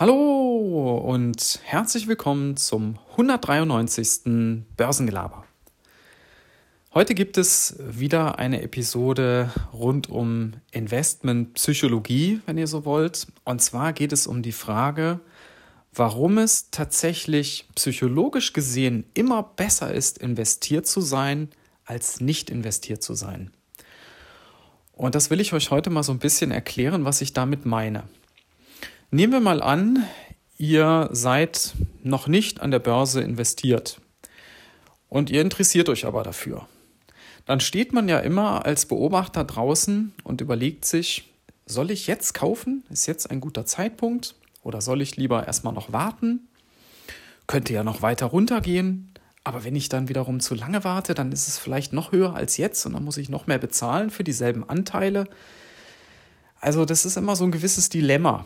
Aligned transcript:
Hallo 0.00 0.96
und 0.98 1.58
herzlich 1.64 2.06
willkommen 2.06 2.56
zum 2.56 3.00
193. 3.10 4.64
Börsengelaber. 4.76 5.44
Heute 6.94 7.16
gibt 7.16 7.36
es 7.36 7.74
wieder 7.80 8.38
eine 8.38 8.62
Episode 8.62 9.52
rund 9.72 10.08
um 10.08 10.52
Investmentpsychologie, 10.70 12.42
wenn 12.46 12.58
ihr 12.58 12.68
so 12.68 12.84
wollt. 12.84 13.26
Und 13.42 13.60
zwar 13.60 13.92
geht 13.92 14.12
es 14.12 14.28
um 14.28 14.42
die 14.42 14.52
Frage, 14.52 15.18
warum 15.92 16.38
es 16.38 16.70
tatsächlich 16.70 17.68
psychologisch 17.74 18.52
gesehen 18.52 19.04
immer 19.14 19.42
besser 19.42 19.92
ist, 19.92 20.18
investiert 20.18 20.86
zu 20.86 21.00
sein, 21.00 21.48
als 21.84 22.20
nicht 22.20 22.50
investiert 22.50 23.02
zu 23.02 23.14
sein. 23.14 23.50
Und 24.92 25.16
das 25.16 25.30
will 25.30 25.40
ich 25.40 25.52
euch 25.54 25.72
heute 25.72 25.90
mal 25.90 26.04
so 26.04 26.12
ein 26.12 26.20
bisschen 26.20 26.52
erklären, 26.52 27.04
was 27.04 27.20
ich 27.20 27.32
damit 27.32 27.66
meine. 27.66 28.04
Nehmen 29.10 29.32
wir 29.32 29.40
mal 29.40 29.62
an, 29.62 30.04
ihr 30.58 31.08
seid 31.12 31.72
noch 32.02 32.28
nicht 32.28 32.60
an 32.60 32.70
der 32.70 32.78
Börse 32.78 33.22
investiert 33.22 34.02
und 35.08 35.30
ihr 35.30 35.40
interessiert 35.40 35.88
euch 35.88 36.04
aber 36.04 36.22
dafür. 36.22 36.68
Dann 37.46 37.60
steht 37.60 37.94
man 37.94 38.06
ja 38.10 38.18
immer 38.18 38.66
als 38.66 38.84
Beobachter 38.84 39.44
draußen 39.44 40.12
und 40.24 40.42
überlegt 40.42 40.84
sich, 40.84 41.32
soll 41.64 41.90
ich 41.90 42.06
jetzt 42.06 42.34
kaufen? 42.34 42.84
Ist 42.90 43.06
jetzt 43.06 43.30
ein 43.30 43.40
guter 43.40 43.64
Zeitpunkt? 43.64 44.34
Oder 44.62 44.82
soll 44.82 45.00
ich 45.00 45.16
lieber 45.16 45.46
erstmal 45.46 45.72
noch 45.72 45.90
warten? 45.90 46.46
Könnte 47.46 47.72
ja 47.72 47.84
noch 47.84 48.02
weiter 48.02 48.26
runtergehen. 48.26 49.14
Aber 49.42 49.64
wenn 49.64 49.74
ich 49.74 49.88
dann 49.88 50.10
wiederum 50.10 50.40
zu 50.40 50.54
lange 50.54 50.84
warte, 50.84 51.14
dann 51.14 51.32
ist 51.32 51.48
es 51.48 51.56
vielleicht 51.56 51.94
noch 51.94 52.12
höher 52.12 52.34
als 52.34 52.58
jetzt 52.58 52.84
und 52.84 52.92
dann 52.92 53.04
muss 53.04 53.16
ich 53.16 53.30
noch 53.30 53.46
mehr 53.46 53.56
bezahlen 53.56 54.10
für 54.10 54.24
dieselben 54.24 54.68
Anteile. 54.68 55.26
Also 56.60 56.84
das 56.84 57.06
ist 57.06 57.16
immer 57.16 57.36
so 57.36 57.44
ein 57.44 57.52
gewisses 57.52 57.88
Dilemma. 57.88 58.44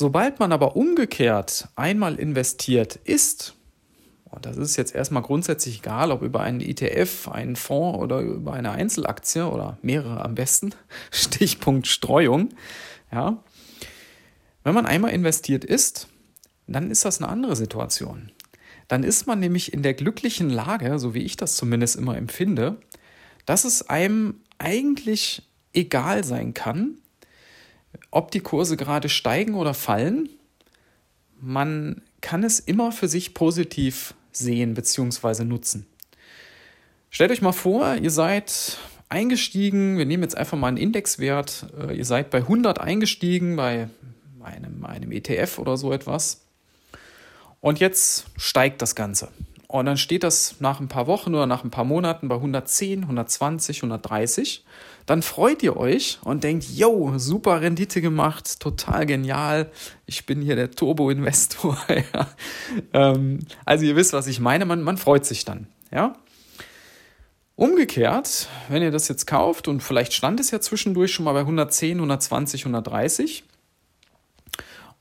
Sobald 0.00 0.38
man 0.38 0.52
aber 0.52 0.76
umgekehrt 0.76 1.70
einmal 1.74 2.20
investiert 2.20 2.94
ist, 2.94 3.56
und 4.26 4.46
das 4.46 4.56
ist 4.56 4.76
jetzt 4.76 4.94
erstmal 4.94 5.24
grundsätzlich 5.24 5.80
egal, 5.80 6.12
ob 6.12 6.22
über 6.22 6.40
einen 6.40 6.60
ETF, 6.60 7.26
einen 7.26 7.56
Fonds 7.56 7.98
oder 7.98 8.20
über 8.20 8.52
eine 8.52 8.70
Einzelaktie 8.70 9.44
oder 9.44 9.76
mehrere 9.82 10.24
am 10.24 10.36
besten, 10.36 10.72
Stichpunkt 11.10 11.88
Streuung, 11.88 12.50
ja. 13.10 13.42
Wenn 14.62 14.72
man 14.72 14.86
einmal 14.86 15.10
investiert 15.10 15.64
ist, 15.64 16.06
dann 16.68 16.92
ist 16.92 17.04
das 17.04 17.20
eine 17.20 17.28
andere 17.28 17.56
Situation. 17.56 18.30
Dann 18.86 19.02
ist 19.02 19.26
man 19.26 19.40
nämlich 19.40 19.72
in 19.72 19.82
der 19.82 19.94
glücklichen 19.94 20.48
Lage, 20.48 21.00
so 21.00 21.12
wie 21.12 21.24
ich 21.24 21.36
das 21.36 21.56
zumindest 21.56 21.96
immer 21.96 22.16
empfinde, 22.16 22.76
dass 23.46 23.64
es 23.64 23.88
einem 23.88 24.42
eigentlich 24.58 25.42
egal 25.72 26.22
sein 26.22 26.54
kann, 26.54 26.98
ob 28.10 28.30
die 28.30 28.40
Kurse 28.40 28.76
gerade 28.76 29.08
steigen 29.08 29.54
oder 29.54 29.74
fallen, 29.74 30.28
man 31.40 32.02
kann 32.20 32.42
es 32.42 32.58
immer 32.60 32.92
für 32.92 33.08
sich 33.08 33.34
positiv 33.34 34.14
sehen 34.32 34.74
bzw. 34.74 35.44
nutzen. 35.44 35.86
Stellt 37.10 37.30
euch 37.30 37.42
mal 37.42 37.52
vor, 37.52 37.96
ihr 37.96 38.10
seid 38.10 38.78
eingestiegen, 39.08 39.98
wir 39.98 40.04
nehmen 40.04 40.22
jetzt 40.22 40.36
einfach 40.36 40.58
mal 40.58 40.68
einen 40.68 40.76
Indexwert, 40.76 41.66
äh, 41.78 41.96
ihr 41.96 42.04
seid 42.04 42.30
bei 42.30 42.38
100 42.38 42.80
eingestiegen, 42.80 43.56
bei 43.56 43.88
einem, 44.42 44.84
einem 44.84 45.12
ETF 45.12 45.58
oder 45.58 45.76
so 45.76 45.92
etwas. 45.92 46.42
Und 47.60 47.80
jetzt 47.80 48.26
steigt 48.36 48.82
das 48.82 48.94
Ganze. 48.94 49.28
Und 49.70 49.84
dann 49.84 49.98
steht 49.98 50.22
das 50.22 50.56
nach 50.60 50.80
ein 50.80 50.88
paar 50.88 51.06
Wochen 51.06 51.34
oder 51.34 51.46
nach 51.46 51.62
ein 51.62 51.70
paar 51.70 51.84
Monaten 51.84 52.28
bei 52.28 52.36
110, 52.36 53.02
120, 53.02 53.82
130. 53.82 54.64
Dann 55.04 55.20
freut 55.20 55.62
ihr 55.62 55.76
euch 55.76 56.18
und 56.24 56.42
denkt, 56.42 56.64
yo, 56.70 57.18
super 57.18 57.60
Rendite 57.60 58.00
gemacht, 58.00 58.60
total 58.60 59.04
genial. 59.04 59.70
Ich 60.06 60.24
bin 60.24 60.40
hier 60.40 60.56
der 60.56 60.70
Turbo-Investor. 60.70 61.76
ähm, 62.94 63.40
also 63.66 63.84
ihr 63.84 63.94
wisst, 63.94 64.14
was 64.14 64.26
ich 64.26 64.40
meine. 64.40 64.64
Man, 64.64 64.82
man 64.82 64.96
freut 64.96 65.26
sich 65.26 65.44
dann. 65.44 65.66
Ja. 65.92 66.16
Umgekehrt, 67.54 68.48
wenn 68.70 68.82
ihr 68.82 68.90
das 68.90 69.08
jetzt 69.08 69.26
kauft 69.26 69.68
und 69.68 69.82
vielleicht 69.82 70.14
stand 70.14 70.40
es 70.40 70.50
ja 70.50 70.60
zwischendurch 70.60 71.12
schon 71.12 71.26
mal 71.26 71.34
bei 71.34 71.40
110, 71.40 71.98
120, 71.98 72.62
130 72.62 73.44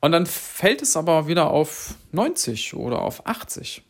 und 0.02 0.12
dann 0.12 0.26
fällt 0.26 0.82
es 0.82 0.98
aber 0.98 1.28
wieder 1.28 1.52
auf 1.52 1.96
90 2.12 2.74
oder 2.74 3.02
auf 3.02 3.26
80 3.28 3.84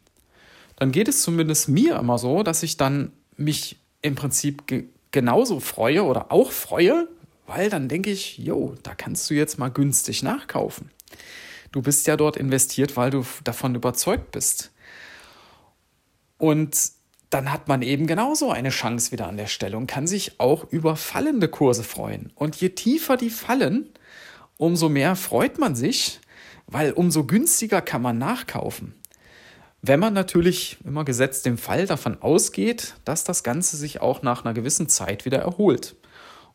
dann 0.77 0.91
geht 0.91 1.07
es 1.07 1.21
zumindest 1.21 1.67
mir 1.67 1.97
immer 1.97 2.17
so, 2.17 2.43
dass 2.43 2.63
ich 2.63 2.77
dann 2.77 3.11
mich 3.35 3.77
im 4.01 4.15
Prinzip 4.15 4.67
ge 4.67 4.85
genauso 5.11 5.59
freue 5.59 6.03
oder 6.03 6.31
auch 6.31 6.51
freue, 6.51 7.07
weil 7.47 7.69
dann 7.69 7.87
denke 7.87 8.11
ich, 8.11 8.37
jo, 8.37 8.75
da 8.83 8.93
kannst 8.93 9.29
du 9.29 9.33
jetzt 9.33 9.57
mal 9.57 9.69
günstig 9.69 10.21
nachkaufen. 10.21 10.91
Du 11.71 11.81
bist 11.81 12.05
ja 12.07 12.17
dort 12.17 12.37
investiert, 12.37 12.97
weil 12.97 13.09
du 13.09 13.25
davon 13.43 13.73
überzeugt 13.73 14.31
bist. 14.31 14.71
Und 16.37 16.91
dann 17.29 17.51
hat 17.51 17.67
man 17.67 17.81
eben 17.81 18.05
genauso 18.05 18.51
eine 18.51 18.69
Chance 18.69 19.11
wieder 19.11 19.27
an 19.27 19.37
der 19.37 19.47
Stelle 19.47 19.77
und 19.77 19.87
kann 19.87 20.07
sich 20.07 20.39
auch 20.39 20.65
über 20.71 20.95
fallende 20.95 21.47
Kurse 21.47 21.83
freuen. 21.83 22.31
Und 22.35 22.55
je 22.57 22.69
tiefer 22.69 23.17
die 23.17 23.29
fallen, 23.29 23.89
umso 24.57 24.89
mehr 24.89 25.15
freut 25.15 25.57
man 25.57 25.75
sich, 25.75 26.19
weil 26.67 26.91
umso 26.91 27.25
günstiger 27.25 27.81
kann 27.81 28.01
man 28.01 28.17
nachkaufen. 28.17 28.93
Wenn 29.87 30.01
man 30.01 30.13
natürlich 30.13 30.77
immer 30.83 31.05
gesetzt 31.05 31.45
dem 31.45 31.57
Fall 31.57 31.85
davon 31.85 32.21
ausgeht, 32.21 32.95
dass 33.05 33.23
das 33.23 33.43
Ganze 33.43 33.77
sich 33.77 34.01
auch 34.01 34.21
nach 34.21 34.43
einer 34.43 34.53
gewissen 34.53 34.89
Zeit 34.89 35.23
wieder 35.23 35.37
erholt. 35.37 35.95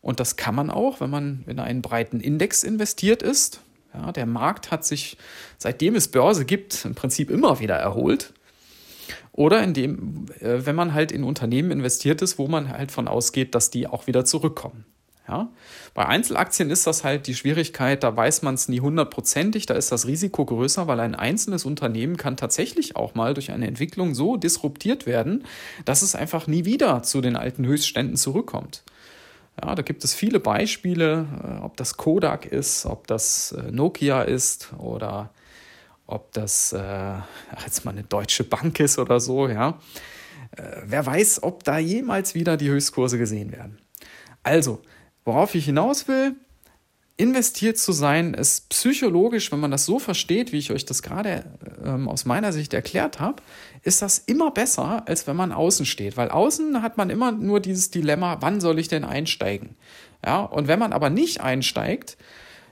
Und 0.02 0.20
das 0.20 0.36
kann 0.36 0.54
man 0.54 0.68
auch, 0.68 1.00
wenn 1.00 1.08
man 1.08 1.44
in 1.46 1.58
einen 1.58 1.80
breiten 1.80 2.20
Index 2.20 2.62
investiert 2.62 3.22
ist. 3.22 3.62
Ja, 3.94 4.12
der 4.12 4.26
Markt 4.26 4.70
hat 4.70 4.84
sich, 4.84 5.16
seitdem 5.56 5.94
es 5.94 6.08
Börse 6.08 6.44
gibt, 6.44 6.84
im 6.84 6.94
Prinzip 6.94 7.30
immer 7.30 7.58
wieder 7.58 7.76
erholt. 7.76 8.34
Oder 9.32 9.62
indem, 9.62 10.26
äh, 10.40 10.66
wenn 10.66 10.76
man 10.76 10.92
halt 10.92 11.10
in 11.10 11.24
Unternehmen 11.24 11.70
investiert 11.70 12.20
ist, 12.20 12.38
wo 12.38 12.48
man 12.48 12.68
halt 12.68 12.92
von 12.92 13.08
ausgeht, 13.08 13.54
dass 13.54 13.70
die 13.70 13.86
auch 13.86 14.06
wieder 14.06 14.26
zurückkommen. 14.26 14.84
Ja? 15.28 15.50
Bei 15.94 16.06
Einzelaktien 16.06 16.70
ist 16.70 16.86
das 16.86 17.04
halt 17.04 17.26
die 17.26 17.34
Schwierigkeit, 17.34 18.02
da 18.02 18.16
weiß 18.16 18.42
man 18.42 18.54
es 18.54 18.68
nie 18.68 18.80
hundertprozentig, 18.80 19.66
da 19.66 19.74
ist 19.74 19.92
das 19.92 20.06
Risiko 20.06 20.44
größer, 20.44 20.86
weil 20.86 21.00
ein 21.00 21.14
einzelnes 21.14 21.64
Unternehmen 21.64 22.16
kann 22.16 22.36
tatsächlich 22.36 22.96
auch 22.96 23.14
mal 23.14 23.34
durch 23.34 23.50
eine 23.50 23.66
Entwicklung 23.66 24.14
so 24.14 24.36
disruptiert 24.36 25.06
werden, 25.06 25.44
dass 25.84 26.02
es 26.02 26.14
einfach 26.14 26.46
nie 26.46 26.64
wieder 26.64 27.02
zu 27.02 27.20
den 27.20 27.36
alten 27.36 27.66
Höchstständen 27.66 28.16
zurückkommt. 28.16 28.82
Ja, 29.62 29.74
da 29.74 29.82
gibt 29.82 30.02
es 30.02 30.14
viele 30.14 30.40
Beispiele, 30.40 31.26
äh, 31.42 31.62
ob 31.62 31.76
das 31.76 31.96
Kodak 31.96 32.46
ist, 32.46 32.86
ob 32.86 33.06
das 33.06 33.52
äh, 33.52 33.70
Nokia 33.70 34.22
ist 34.22 34.72
oder 34.78 35.30
ob 36.06 36.32
das 36.32 36.72
äh, 36.72 37.14
jetzt 37.64 37.84
mal 37.84 37.92
eine 37.92 38.02
deutsche 38.02 38.44
Bank 38.44 38.80
ist 38.80 38.98
oder 38.98 39.20
so, 39.20 39.48
ja. 39.48 39.78
Äh, 40.56 40.82
wer 40.84 41.04
weiß, 41.04 41.42
ob 41.42 41.64
da 41.64 41.78
jemals 41.78 42.34
wieder 42.34 42.56
die 42.56 42.70
Höchstkurse 42.70 43.18
gesehen 43.18 43.52
werden. 43.52 43.78
Also, 44.42 44.82
Worauf 45.24 45.54
ich 45.54 45.64
hinaus 45.64 46.08
will, 46.08 46.34
investiert 47.16 47.78
zu 47.78 47.92
sein, 47.92 48.34
ist 48.34 48.68
psychologisch, 48.70 49.52
wenn 49.52 49.60
man 49.60 49.70
das 49.70 49.84
so 49.84 49.98
versteht, 49.98 50.52
wie 50.52 50.58
ich 50.58 50.72
euch 50.72 50.84
das 50.84 51.02
gerade 51.02 51.44
ähm, 51.84 52.08
aus 52.08 52.24
meiner 52.24 52.52
Sicht 52.52 52.74
erklärt 52.74 53.20
habe, 53.20 53.42
ist 53.82 54.02
das 54.02 54.18
immer 54.18 54.50
besser, 54.50 55.06
als 55.06 55.26
wenn 55.26 55.36
man 55.36 55.52
außen 55.52 55.86
steht. 55.86 56.16
Weil 56.16 56.30
außen 56.30 56.82
hat 56.82 56.96
man 56.96 57.10
immer 57.10 57.30
nur 57.30 57.60
dieses 57.60 57.90
Dilemma, 57.90 58.38
wann 58.40 58.60
soll 58.60 58.78
ich 58.78 58.88
denn 58.88 59.04
einsteigen? 59.04 59.76
Ja, 60.24 60.40
und 60.40 60.68
wenn 60.68 60.78
man 60.78 60.92
aber 60.92 61.10
nicht 61.10 61.40
einsteigt, 61.40 62.16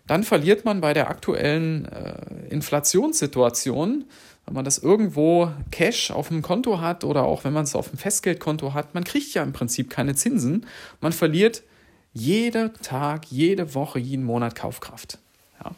dann 0.07 0.25
verliert 0.25 0.65
man 0.65 0.81
bei 0.81 0.95
der 0.95 1.11
aktuellen 1.11 1.85
äh, 1.85 2.49
Inflationssituation, 2.49 4.05
wenn 4.47 4.55
man 4.55 4.65
das 4.65 4.79
irgendwo 4.79 5.53
Cash 5.71 6.11
auf 6.11 6.29
dem 6.29 6.43
Konto 6.43 6.81
hat 6.81 7.05
oder 7.05 7.23
auch 7.23 7.45
wenn 7.45 7.53
man 7.53 7.65
es 7.65 7.77
auf 7.77 7.91
dem 7.91 7.99
Festgeldkonto 7.99 8.75
hat, 8.75 8.95
man 8.95 9.05
kriegt 9.05 9.33
ja 9.35 9.45
im 9.45 9.53
Prinzip 9.53 9.91
keine 9.91 10.17
Zinsen. 10.17 10.67
Man 11.01 11.13
verliert 11.13 11.63
jeder 12.13 12.73
Tag, 12.73 13.27
jede 13.27 13.75
Woche, 13.75 13.99
jeden 13.99 14.25
Monat 14.25 14.55
Kaufkraft. 14.55 15.19
Ja. 15.63 15.73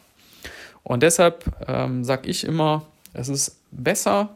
Und 0.83 1.03
deshalb 1.03 1.45
ähm, 1.67 2.03
sage 2.03 2.29
ich 2.29 2.43
immer, 2.43 2.85
es 3.13 3.29
ist 3.29 3.59
besser, 3.71 4.35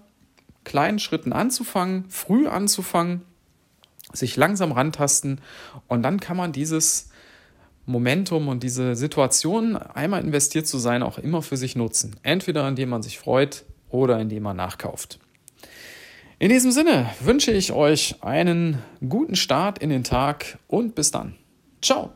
kleinen 0.63 0.99
Schritten 0.99 1.33
anzufangen, 1.33 2.05
früh 2.09 2.47
anzufangen, 2.47 3.21
sich 4.13 4.35
langsam 4.35 4.71
rantasten 4.71 5.41
und 5.87 6.03
dann 6.03 6.19
kann 6.19 6.37
man 6.37 6.51
dieses 6.51 7.09
Momentum 7.85 8.49
und 8.49 8.63
diese 8.63 8.95
Situation, 8.95 9.77
einmal 9.77 10.21
investiert 10.21 10.67
zu 10.67 10.77
sein, 10.77 11.03
auch 11.03 11.17
immer 11.17 11.41
für 11.41 11.55
sich 11.55 11.77
nutzen. 11.77 12.17
Entweder 12.21 12.67
indem 12.67 12.89
man 12.89 13.01
sich 13.01 13.17
freut 13.17 13.63
oder 13.89 14.19
indem 14.19 14.43
man 14.43 14.57
nachkauft. 14.57 15.19
In 16.37 16.49
diesem 16.49 16.71
Sinne 16.71 17.09
wünsche 17.21 17.51
ich 17.51 17.71
euch 17.71 18.21
einen 18.21 18.79
guten 19.07 19.37
Start 19.37 19.79
in 19.79 19.89
den 19.89 20.03
Tag 20.03 20.59
und 20.67 20.95
bis 20.95 21.11
dann. 21.11 21.35
Ciao! 21.87 22.11